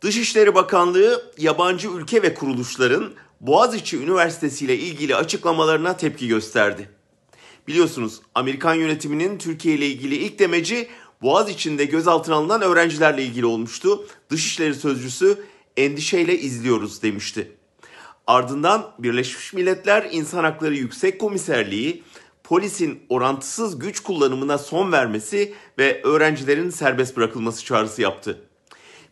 [0.00, 6.90] Dışişleri Bakanlığı yabancı ülke ve kuruluşların Boğaziçi Üniversitesi ile ilgili açıklamalarına tepki gösterdi.
[7.68, 10.88] Biliyorsunuz Amerikan yönetiminin Türkiye ile ilgili ilk demeci
[11.22, 14.06] Boğaziçi'nde gözaltına alınan öğrencilerle ilgili olmuştu.
[14.30, 15.44] Dışişleri Sözcüsü
[15.76, 17.52] endişeyle izliyoruz demişti.
[18.26, 22.02] Ardından Birleşmiş Milletler İnsan Hakları Yüksek Komiserliği
[22.44, 28.49] polisin orantısız güç kullanımına son vermesi ve öğrencilerin serbest bırakılması çağrısı yaptı.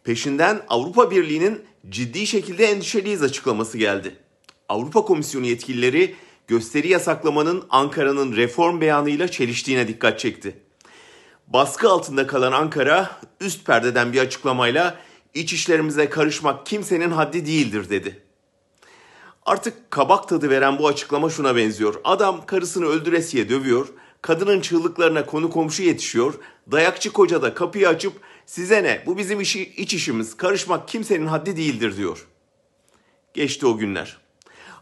[0.04, 4.16] Peşinden Avrupa Birliği'nin ciddi şekilde endişeliyiz açıklaması geldi.
[4.68, 6.14] Avrupa Komisyonu yetkilileri
[6.46, 10.58] gösteri yasaklamanın Ankara'nın reform beyanıyla çeliştiğine dikkat çekti.
[11.46, 14.98] Baskı altında kalan Ankara üst perdeden bir açıklamayla
[15.34, 18.22] iç işlerimize karışmak kimsenin haddi değildir dedi.
[19.46, 21.94] Artık kabak tadı veren bu açıklama şuna benziyor.
[22.04, 23.88] Adam karısını öldüresiye dövüyor,
[24.22, 26.34] kadının çığlıklarına konu komşu yetişiyor,
[26.72, 28.12] dayakçı koca da kapıyı açıp
[28.48, 32.26] size ne bu bizim işi, iç işimiz karışmak kimsenin haddi değildir diyor.
[33.34, 34.16] Geçti o günler.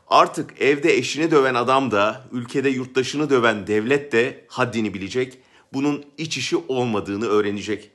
[0.09, 5.39] Artık evde eşini döven adam da, ülkede yurttaşını döven devlet de haddini bilecek,
[5.73, 7.91] bunun iç işi olmadığını öğrenecek.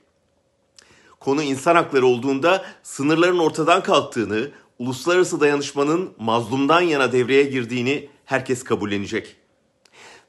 [1.20, 9.36] Konu insan hakları olduğunda sınırların ortadan kalktığını, uluslararası dayanışmanın mazlumdan yana devreye girdiğini herkes kabullenecek.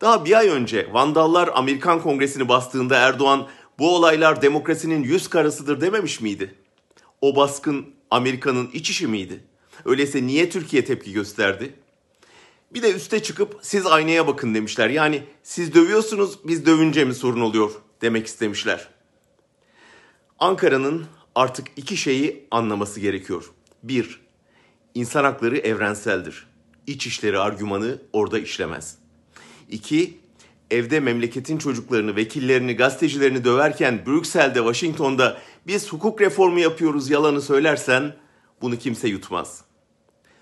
[0.02, 3.48] Daha bir ay önce Vandallar Amerikan Kongresi'ni bastığında Erdoğan
[3.80, 6.56] bu olaylar demokrasinin yüz karasıdır dememiş miydi?
[7.22, 9.44] O baskın Amerika'nın iç işi miydi?
[9.86, 11.76] Öyleyse niye Türkiye tepki gösterdi?
[12.74, 14.90] Bir de üste çıkıp siz aynaya bakın demişler.
[14.90, 18.88] Yani siz dövüyorsunuz biz dövünce mi sorun oluyor demek istemişler.
[20.40, 23.52] Ankara'nın artık iki şeyi anlaması gerekiyor.
[23.84, 24.22] Bir,
[24.94, 26.48] insan hakları evrenseldir.
[26.88, 28.98] İç işleri argümanı orada işlemez.
[29.70, 30.20] İki,
[30.74, 38.16] evde memleketin çocuklarını, vekillerini, gazetecilerini döverken Brüksel'de, Washington'da biz hukuk reformu yapıyoruz yalanı söylersen
[38.62, 39.64] bunu kimse yutmaz.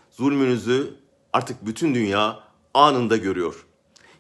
[0.10, 0.94] Zulmünüzü
[1.34, 2.40] artık bütün dünya
[2.74, 3.66] anında görüyor.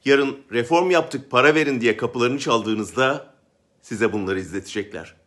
[0.05, 3.33] Yarın reform yaptık para verin diye kapılarını çaldığınızda
[3.81, 5.20] size bunları izletecekler.